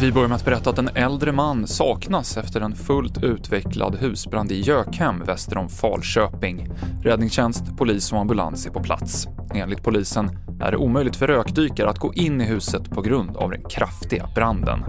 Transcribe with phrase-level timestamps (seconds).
[0.00, 4.52] Vi börjar med att berätta att en äldre man saknas efter en fullt utvecklad husbrand
[4.52, 6.68] i Gökhem väster om Falköping.
[7.02, 9.28] Räddningstjänst, polis och ambulans är på plats.
[9.54, 13.50] Enligt polisen är det omöjligt för rökdykare att gå in i huset på grund av
[13.50, 14.84] den kraftiga branden.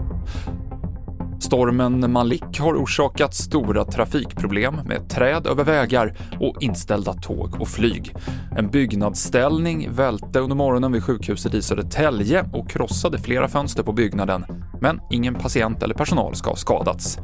[1.50, 8.15] Stormen Malik har orsakat stora trafikproblem med träd över vägar och inställda tåg och flyg.
[8.57, 14.46] En byggnadsställning välte under morgonen vid sjukhuset i Södertälje och krossade flera fönster på byggnaden,
[14.82, 17.18] men ingen patient eller personal ska ha skadats.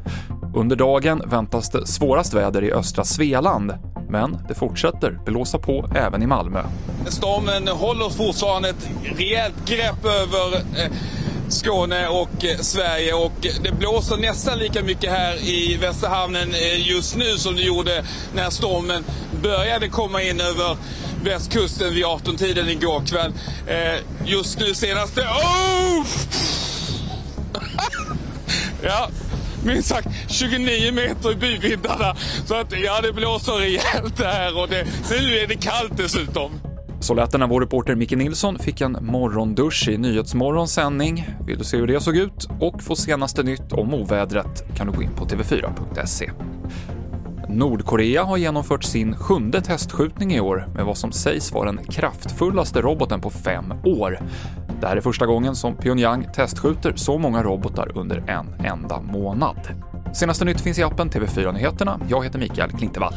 [0.56, 3.74] Under dagen väntas det svårast väder i östra Svealand,
[4.10, 6.64] men det fortsätter blåsa på även i Malmö.
[7.08, 10.92] Stormen håller fortfarande ett rejält grepp över eh,
[11.50, 17.16] Skåne och eh, Sverige och det blåser nästan lika mycket här i Västerhamnen eh, just
[17.16, 19.04] nu som det gjorde när stormen
[19.42, 20.78] började komma in över
[21.24, 23.34] västkusten vid 18-tiden igår kväll.
[23.68, 25.22] Eh, just nu senaste...
[25.22, 26.06] Oh!
[28.84, 29.10] ja,
[29.66, 32.16] minst sagt 29 meter i byvindarna.
[32.46, 36.60] Så att ja, det blåser rejält här och det, nu är det kallt dessutom.
[37.06, 41.30] Så lät det när vår reporter Micke Nilsson fick en morgondusch i Nyhetsmorgons sändning.
[41.46, 44.94] Vill du se hur det såg ut och få senaste nytt om ovädret kan du
[44.94, 46.32] gå in på tv4.se.
[47.50, 52.82] Nordkorea har genomfört sin sjunde testskjutning i år med vad som sägs vara den kraftfullaste
[52.82, 54.20] roboten på fem år.
[54.82, 59.58] Det här är första gången som Pyongyang testskjuter så många robotar under en enda månad.
[60.14, 62.00] Senaste nytt finns i appen TV4 Nyheterna.
[62.10, 63.14] Jag heter Mikael Klintevall.